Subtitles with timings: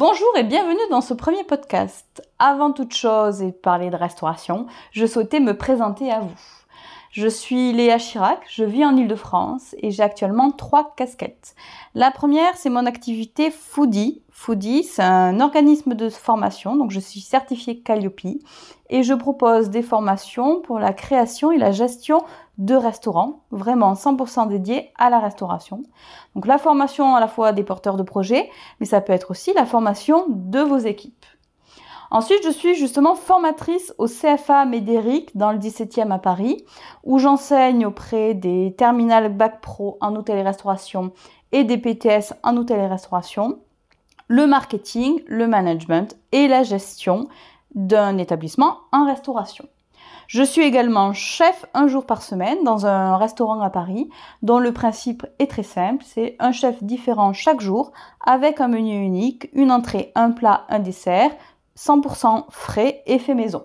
[0.00, 2.26] Bonjour et bienvenue dans ce premier podcast.
[2.38, 6.59] Avant toute chose et parler de restauration, je souhaitais me présenter à vous.
[7.10, 11.56] Je suis Léa Chirac, je vis en Ile-de-France et j'ai actuellement trois casquettes.
[11.96, 14.22] La première, c'est mon activité Foodie.
[14.30, 18.20] Foodie, c'est un organisme de formation, donc je suis certifiée Calliope
[18.90, 22.22] et je propose des formations pour la création et la gestion
[22.58, 25.82] de restaurants, vraiment 100% dédiés à la restauration.
[26.36, 28.48] Donc la formation à la fois des porteurs de projets,
[28.78, 31.26] mais ça peut être aussi la formation de vos équipes.
[32.12, 36.64] Ensuite, je suis justement formatrice au CFA Médéric dans le 17e à Paris,
[37.04, 41.12] où j'enseigne auprès des terminales Bac Pro en hôtel et restauration
[41.52, 43.60] et des PTS en hôtel et restauration,
[44.26, 47.28] le marketing, le management et la gestion
[47.76, 49.68] d'un établissement en restauration.
[50.26, 54.08] Je suis également chef un jour par semaine dans un restaurant à Paris
[54.42, 57.92] dont le principe est très simple, c'est un chef différent chaque jour
[58.24, 61.32] avec un menu unique, une entrée, un plat, un dessert,
[61.80, 63.64] 100% frais et fait maison.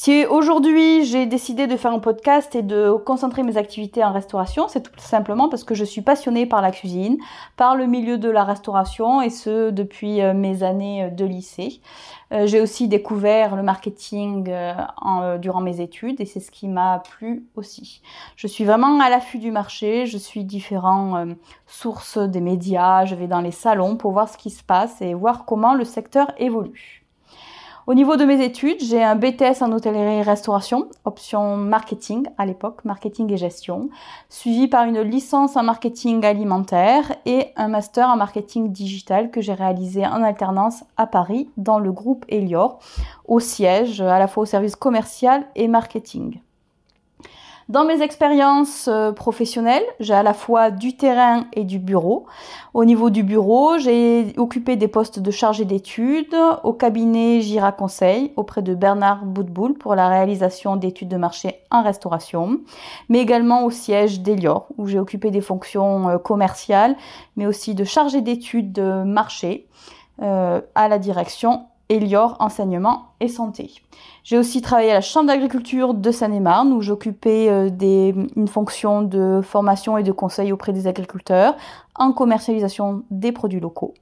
[0.00, 4.68] Si aujourd'hui j'ai décidé de faire un podcast et de concentrer mes activités en restauration,
[4.68, 7.18] c'est tout simplement parce que je suis passionnée par la cuisine,
[7.56, 11.80] par le milieu de la restauration et ce depuis euh, mes années euh, de lycée.
[12.30, 14.48] Euh, j'ai aussi découvert le marketing
[15.40, 18.00] durant mes études et c'est ce qui m'a plu aussi.
[18.36, 23.26] Je suis vraiment à l'affût du marché, je suis différentes sources des médias, je vais
[23.26, 27.07] dans les salons pour voir ce qui se passe et voir comment le secteur évolue.
[27.88, 32.44] Au niveau de mes études, j'ai un BTS en hôtellerie et restauration, option marketing à
[32.44, 33.88] l'époque, marketing et gestion,
[34.28, 39.54] suivi par une licence en marketing alimentaire et un master en marketing digital que j'ai
[39.54, 42.78] réalisé en alternance à Paris dans le groupe Elior,
[43.26, 46.42] au siège à la fois au service commercial et marketing.
[47.68, 52.24] Dans mes expériences euh, professionnelles, j'ai à la fois du terrain et du bureau.
[52.72, 56.34] Au niveau du bureau, j'ai occupé des postes de chargé d'études
[56.64, 61.82] au cabinet Gira Conseil auprès de Bernard Boutboul pour la réalisation d'études de marché en
[61.82, 62.58] restauration,
[63.10, 66.96] mais également au siège d'Elior où j'ai occupé des fonctions euh, commerciales,
[67.36, 69.68] mais aussi de chargé d'études de marché
[70.22, 73.70] euh, à la direction Elior Enseignement et Santé.
[74.24, 77.70] J'ai aussi travaillé à la Chambre d'agriculture de Seine-et-Marne où j'occupais euh,
[78.36, 81.56] une fonction de formation et de conseil auprès des agriculteurs
[81.94, 83.94] en commercialisation des produits locaux.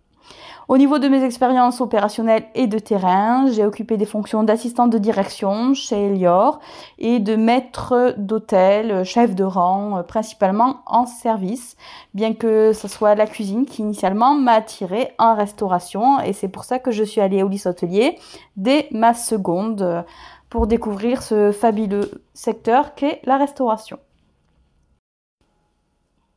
[0.69, 4.99] Au niveau de mes expériences opérationnelles et de terrain, j'ai occupé des fonctions d'assistante de
[4.99, 6.59] direction chez Elior
[6.99, 11.77] et de maître d'hôtel, chef de rang, euh, principalement en service,
[12.15, 16.65] bien que ce soit la cuisine qui initialement m'a attirée en restauration et c'est pour
[16.65, 18.19] ça que je suis allée au lycée hôtelier
[18.57, 20.03] dès ma seconde euh,
[20.51, 23.99] pour découvrir ce fabuleux secteur qu'est la restauration.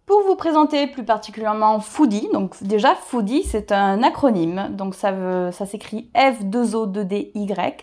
[0.09, 5.67] Pour vous présenter plus particulièrement Foodie, donc déjà Foodie c'est un acronyme, donc ça, ça
[5.67, 7.75] s'écrit F2O2DY,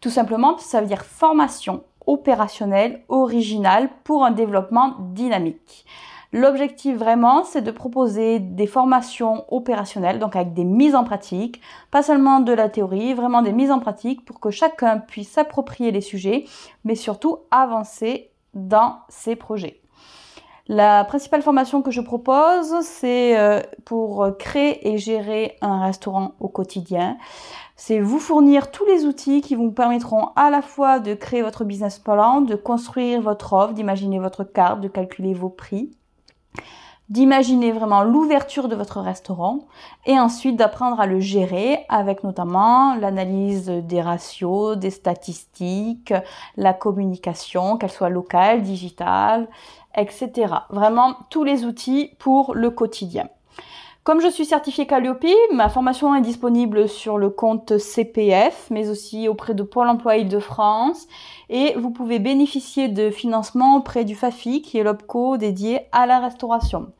[0.00, 5.84] tout simplement ça veut dire formation opérationnelle originale pour un développement dynamique.
[6.32, 11.60] L'objectif vraiment, c'est de proposer des formations opérationnelles, donc avec des mises en pratique,
[11.90, 15.90] pas seulement de la théorie, vraiment des mises en pratique pour que chacun puisse s'approprier
[15.90, 16.46] les sujets,
[16.84, 19.82] mais surtout avancer dans ses projets.
[20.68, 26.48] La principale formation que je propose, c'est euh, pour créer et gérer un restaurant au
[26.48, 27.16] quotidien.
[27.76, 31.64] C'est vous fournir tous les outils qui vous permettront à la fois de créer votre
[31.64, 35.90] business plan, de construire votre offre, d'imaginer votre carte, de calculer vos prix,
[37.08, 39.60] d'imaginer vraiment l'ouverture de votre restaurant
[40.06, 46.12] et ensuite d'apprendre à le gérer avec notamment l'analyse des ratios, des statistiques,
[46.56, 49.48] la communication, qu'elle soit locale, digitale,
[49.96, 50.32] etc.
[50.70, 53.28] Vraiment tous les outils pour le quotidien.
[54.06, 59.26] Comme je suis certifiée Calliope, ma formation est disponible sur le compte CPF, mais aussi
[59.26, 61.08] auprès de Pôle emploi de France.
[61.48, 66.20] Et vous pouvez bénéficier de financement auprès du FAFI, qui est l'OPCO dédié à la
[66.20, 66.92] restauration.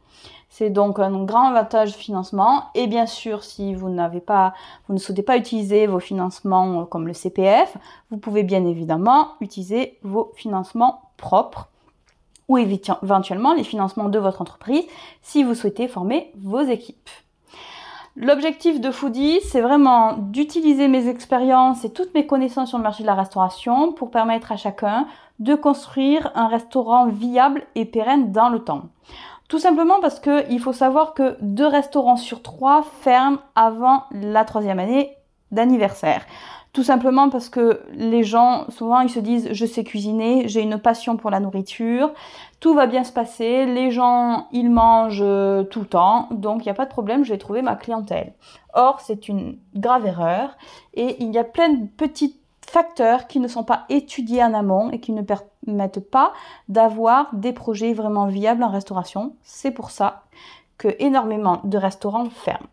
[0.59, 2.71] C'est donc un grand avantage financement.
[2.75, 4.55] Et bien sûr, si vous n'avez pas,
[4.89, 7.77] vous ne souhaitez pas utiliser vos financements euh, comme le CPF,
[8.11, 11.69] vous pouvez bien évidemment utiliser vos financements propres
[12.49, 14.85] ou éventuellement les financements de votre entreprise
[15.21, 17.11] si vous souhaitez former vos équipes.
[18.17, 23.03] L'objectif de Foodie, c'est vraiment d'utiliser mes expériences et toutes mes connaissances sur le marché
[23.03, 25.07] de la restauration pour permettre à chacun
[25.39, 28.85] de construire un restaurant viable et pérenne dans le temps.
[29.49, 34.79] Tout simplement parce qu'il faut savoir que deux restaurants sur trois ferment avant la troisième
[34.79, 35.17] année
[35.53, 36.27] d'anniversaire.
[36.73, 40.79] Tout simplement parce que les gens, souvent, ils se disent je sais cuisiner, j'ai une
[40.79, 42.13] passion pour la nourriture,
[42.61, 46.65] tout va bien se passer, les gens, ils mangent euh, tout le temps, donc il
[46.65, 48.35] n'y a pas de problème, je vais trouver ma clientèle.
[48.75, 50.51] Or, c'est une grave erreur
[50.93, 52.37] et il y a plein de petits
[52.71, 56.33] facteurs qui ne sont pas étudiés en amont et qui ne permettent pas
[56.69, 59.35] d'avoir des projets vraiment viables en restauration.
[59.43, 60.25] C'est pour ça
[60.79, 62.69] que énormément de restaurants ferment.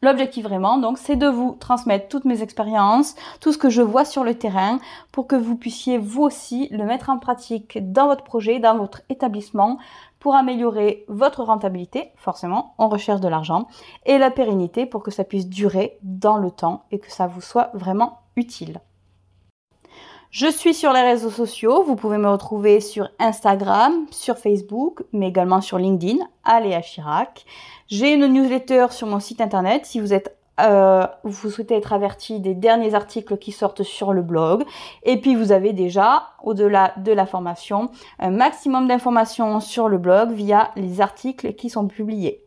[0.00, 4.04] L'objectif vraiment, donc, c'est de vous transmettre toutes mes expériences, tout ce que je vois
[4.04, 4.78] sur le terrain,
[5.10, 9.02] pour que vous puissiez vous aussi le mettre en pratique dans votre projet, dans votre
[9.08, 9.78] établissement,
[10.20, 13.66] pour améliorer votre rentabilité, forcément, on recherche de l'argent,
[14.06, 17.40] et la pérennité pour que ça puisse durer dans le temps et que ça vous
[17.40, 18.80] soit vraiment utile.
[20.30, 21.82] Je suis sur les réseaux sociaux.
[21.84, 27.46] Vous pouvez me retrouver sur Instagram, sur Facebook, mais également sur LinkedIn, Aléa Chirac.
[27.86, 32.40] J'ai une newsletter sur mon site internet si vous êtes euh, vous souhaitez être averti
[32.40, 34.64] des derniers articles qui sortent sur le blog.
[35.04, 40.32] Et puis vous avez déjà, au-delà de la formation, un maximum d'informations sur le blog
[40.32, 42.42] via les articles qui sont publiés.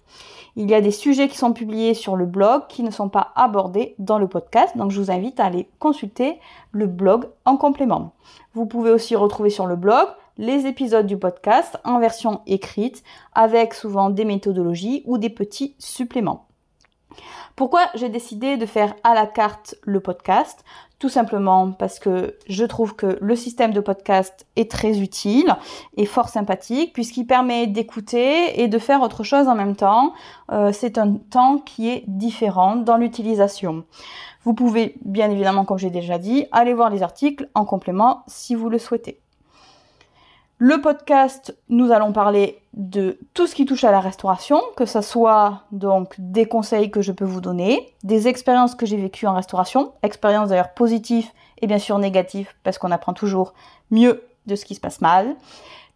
[0.56, 3.32] Il y a des sujets qui sont publiés sur le blog qui ne sont pas
[3.36, 6.40] abordés dans le podcast, donc je vous invite à aller consulter
[6.72, 8.14] le blog en complément.
[8.54, 10.08] Vous pouvez aussi retrouver sur le blog
[10.38, 13.04] les épisodes du podcast en version écrite
[13.34, 16.48] avec souvent des méthodologies ou des petits suppléments.
[17.56, 20.64] Pourquoi j'ai décidé de faire à la carte le podcast?
[21.02, 25.56] Tout simplement parce que je trouve que le système de podcast est très utile
[25.98, 30.14] et fort sympathique puisqu'il permet d'écouter et de faire autre chose en même temps.
[30.52, 33.84] Euh, c'est un temps qui est différent dans l'utilisation.
[34.44, 38.54] Vous pouvez bien évidemment, comme j'ai déjà dit, aller voir les articles en complément si
[38.54, 39.20] vous le souhaitez.
[40.64, 45.02] Le podcast, nous allons parler de tout ce qui touche à la restauration, que ce
[45.02, 49.34] soit donc des conseils que je peux vous donner, des expériences que j'ai vécues en
[49.34, 51.28] restauration, expériences d'ailleurs positives
[51.64, 53.56] et bien sûr négatives, parce qu'on apprend toujours
[53.90, 55.36] mieux de ce qui se passe mal,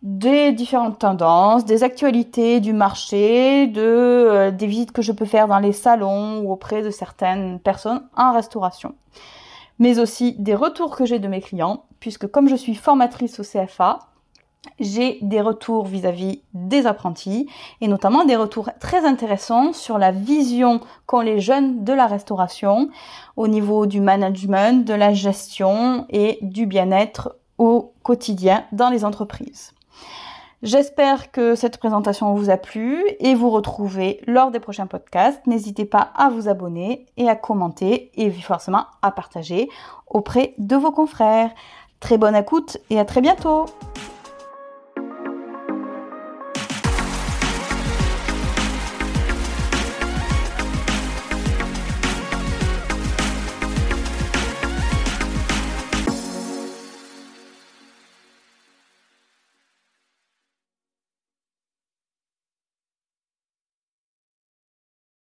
[0.01, 5.47] des différentes tendances, des actualités du marché, de euh, des visites que je peux faire
[5.47, 8.95] dans les salons ou auprès de certaines personnes en restauration.
[9.77, 13.43] Mais aussi des retours que j'ai de mes clients, puisque comme je suis formatrice au
[13.43, 13.99] CFA,
[14.79, 17.47] j'ai des retours vis-à-vis des apprentis
[17.81, 22.89] et notamment des retours très intéressants sur la vision qu'ont les jeunes de la restauration
[23.35, 29.73] au niveau du management, de la gestion et du bien-être au quotidien dans les entreprises.
[30.63, 35.45] J'espère que cette présentation vous a plu et vous retrouvez lors des prochains podcasts.
[35.45, 39.69] N'hésitez pas à vous abonner et à commenter et forcément à partager
[40.07, 41.51] auprès de vos confrères.
[41.99, 43.65] Très bonne écoute et à très bientôt